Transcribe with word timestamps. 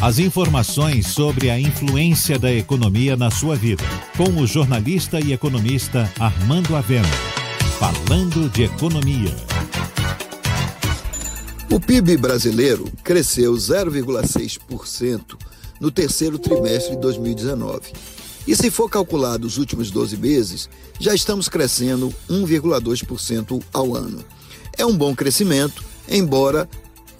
As 0.00 0.20
informações 0.20 1.08
sobre 1.08 1.50
a 1.50 1.58
influência 1.58 2.38
da 2.38 2.52
economia 2.52 3.16
na 3.16 3.32
sua 3.32 3.56
vida. 3.56 3.82
Com 4.16 4.40
o 4.40 4.46
jornalista 4.46 5.18
e 5.18 5.32
economista 5.32 6.08
Armando 6.20 6.76
Avena. 6.76 7.08
Falando 7.80 8.48
de 8.48 8.62
economia. 8.62 9.34
O 11.68 11.80
PIB 11.80 12.16
brasileiro 12.16 12.84
cresceu 13.02 13.54
0,6% 13.54 15.36
no 15.80 15.90
terceiro 15.90 16.38
trimestre 16.38 16.94
de 16.94 17.02
2019. 17.02 17.92
E 18.46 18.54
se 18.54 18.70
for 18.70 18.88
calculado 18.88 19.48
os 19.48 19.58
últimos 19.58 19.90
12 19.90 20.16
meses, 20.16 20.70
já 21.00 21.12
estamos 21.12 21.48
crescendo 21.48 22.14
1,2% 22.30 23.60
ao 23.72 23.96
ano. 23.96 24.24
É 24.76 24.86
um 24.86 24.96
bom 24.96 25.12
crescimento, 25.12 25.84
embora 26.08 26.68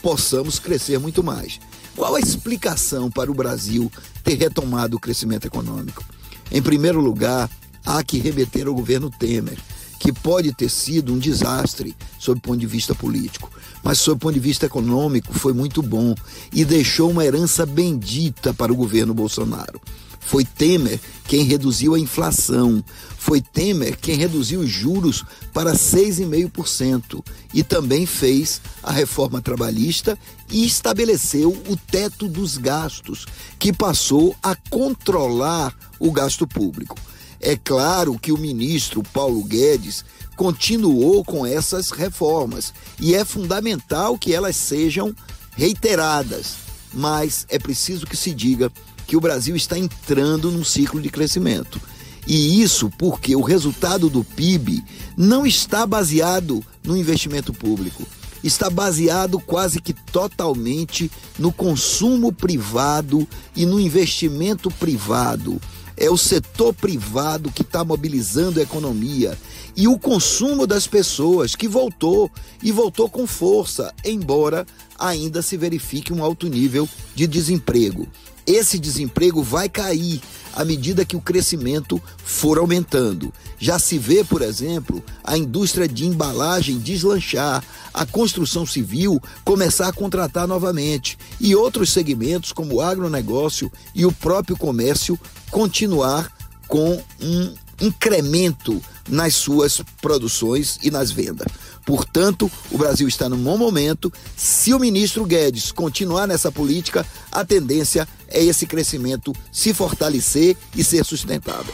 possamos 0.00 0.60
crescer 0.60 1.00
muito 1.00 1.24
mais. 1.24 1.58
Qual 1.98 2.14
a 2.14 2.20
explicação 2.20 3.10
para 3.10 3.28
o 3.28 3.34
Brasil 3.34 3.90
ter 4.22 4.34
retomado 4.34 4.96
o 4.96 5.00
crescimento 5.00 5.48
econômico? 5.48 6.04
Em 6.48 6.62
primeiro 6.62 7.00
lugar, 7.00 7.50
há 7.84 8.04
que 8.04 8.20
remeter 8.20 8.68
ao 8.68 8.74
governo 8.74 9.10
Temer, 9.10 9.58
que 9.98 10.12
pode 10.12 10.54
ter 10.54 10.68
sido 10.68 11.12
um 11.12 11.18
desastre 11.18 11.96
sob 12.16 12.38
o 12.38 12.40
ponto 12.40 12.60
de 12.60 12.68
vista 12.68 12.94
político, 12.94 13.50
mas 13.82 13.98
sob 13.98 14.14
o 14.14 14.20
ponto 14.20 14.34
de 14.34 14.38
vista 14.38 14.66
econômico 14.66 15.34
foi 15.34 15.52
muito 15.52 15.82
bom 15.82 16.14
e 16.52 16.64
deixou 16.64 17.10
uma 17.10 17.24
herança 17.24 17.66
bendita 17.66 18.54
para 18.54 18.72
o 18.72 18.76
governo 18.76 19.12
Bolsonaro. 19.12 19.80
Foi 20.20 20.44
Temer 20.44 21.00
quem 21.26 21.44
reduziu 21.44 21.94
a 21.94 21.98
inflação. 21.98 22.82
Foi 23.16 23.40
Temer 23.40 23.98
quem 23.98 24.16
reduziu 24.16 24.60
os 24.60 24.70
juros 24.70 25.24
para 25.52 25.72
6,5% 25.74 27.24
e 27.52 27.62
também 27.62 28.06
fez 28.06 28.60
a 28.82 28.92
reforma 28.92 29.40
trabalhista 29.40 30.18
e 30.50 30.66
estabeleceu 30.66 31.50
o 31.68 31.76
teto 31.76 32.28
dos 32.28 32.56
gastos, 32.56 33.26
que 33.58 33.72
passou 33.72 34.36
a 34.42 34.54
controlar 34.54 35.74
o 35.98 36.10
gasto 36.10 36.46
público. 36.46 36.96
É 37.40 37.56
claro 37.56 38.18
que 38.18 38.32
o 38.32 38.38
ministro 38.38 39.02
Paulo 39.02 39.42
Guedes 39.44 40.04
continuou 40.36 41.24
com 41.24 41.44
essas 41.44 41.90
reformas 41.90 42.72
e 42.98 43.14
é 43.14 43.24
fundamental 43.24 44.18
que 44.18 44.34
elas 44.34 44.56
sejam 44.56 45.14
reiteradas, 45.56 46.54
mas 46.92 47.46
é 47.48 47.58
preciso 47.58 48.06
que 48.06 48.16
se 48.16 48.32
diga 48.32 48.72
que 49.08 49.16
o 49.16 49.20
Brasil 49.20 49.56
está 49.56 49.76
entrando 49.78 50.52
num 50.52 50.62
ciclo 50.62 51.00
de 51.00 51.08
crescimento. 51.08 51.80
E 52.26 52.60
isso 52.62 52.90
porque 52.98 53.34
o 53.34 53.40
resultado 53.40 54.10
do 54.10 54.22
PIB 54.22 54.84
não 55.16 55.46
está 55.46 55.86
baseado 55.86 56.62
no 56.84 56.94
investimento 56.94 57.54
público, 57.54 58.06
está 58.44 58.68
baseado 58.68 59.40
quase 59.40 59.80
que 59.80 59.94
totalmente 59.94 61.10
no 61.38 61.50
consumo 61.50 62.30
privado 62.30 63.26
e 63.56 63.64
no 63.64 63.80
investimento 63.80 64.70
privado. 64.70 65.58
É 65.96 66.10
o 66.10 66.18
setor 66.18 66.74
privado 66.74 67.50
que 67.50 67.62
está 67.62 67.82
mobilizando 67.82 68.60
a 68.60 68.62
economia 68.62 69.36
e 69.74 69.88
o 69.88 69.98
consumo 69.98 70.66
das 70.66 70.86
pessoas 70.86 71.56
que 71.56 71.66
voltou 71.66 72.30
e 72.62 72.70
voltou 72.70 73.08
com 73.08 73.26
força, 73.26 73.92
embora 74.04 74.66
ainda 74.98 75.40
se 75.40 75.56
verifique 75.56 76.12
um 76.12 76.22
alto 76.22 76.46
nível 76.46 76.86
de 77.14 77.26
desemprego 77.26 78.06
esse 78.48 78.78
desemprego 78.78 79.42
vai 79.42 79.68
cair 79.68 80.22
à 80.54 80.64
medida 80.64 81.04
que 81.04 81.14
o 81.14 81.20
crescimento 81.20 82.02
for 82.24 82.56
aumentando. 82.56 83.32
Já 83.58 83.78
se 83.78 83.98
vê, 83.98 84.24
por 84.24 84.40
exemplo, 84.40 85.04
a 85.22 85.36
indústria 85.36 85.86
de 85.86 86.06
embalagem 86.06 86.78
deslanchar, 86.78 87.62
a 87.92 88.06
construção 88.06 88.64
civil 88.64 89.22
começar 89.44 89.88
a 89.88 89.92
contratar 89.92 90.48
novamente 90.48 91.18
e 91.38 91.54
outros 91.54 91.92
segmentos, 91.92 92.50
como 92.50 92.76
o 92.76 92.80
agronegócio 92.80 93.70
e 93.94 94.06
o 94.06 94.12
próprio 94.12 94.56
comércio, 94.56 95.20
continuar 95.50 96.32
com 96.66 97.02
um 97.20 97.54
incremento 97.80 98.82
nas 99.08 99.34
suas 99.34 99.82
produções 100.00 100.78
e 100.82 100.90
nas 100.90 101.10
vendas. 101.10 101.46
Portanto, 101.88 102.52
o 102.70 102.76
Brasil 102.76 103.08
está 103.08 103.30
num 103.30 103.42
bom 103.42 103.56
momento. 103.56 104.12
Se 104.36 104.74
o 104.74 104.78
ministro 104.78 105.24
Guedes 105.24 105.72
continuar 105.72 106.26
nessa 106.26 106.52
política, 106.52 107.06
a 107.32 107.46
tendência 107.46 108.06
é 108.28 108.44
esse 108.44 108.66
crescimento 108.66 109.34
se 109.50 109.72
fortalecer 109.72 110.54
e 110.76 110.84
ser 110.84 111.02
sustentável. 111.02 111.72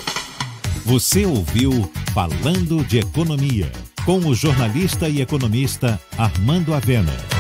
Você 0.84 1.26
ouviu 1.26 1.90
Falando 2.14 2.84
de 2.84 3.00
Economia, 3.00 3.72
com 4.06 4.18
o 4.18 4.36
jornalista 4.36 5.08
e 5.08 5.20
economista 5.20 6.00
Armando 6.16 6.72
Avena. 6.72 7.33